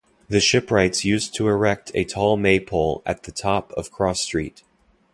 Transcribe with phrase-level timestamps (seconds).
[0.29, 4.63] The shipwrights used to erect a tall Maypole at the top of Cross Street.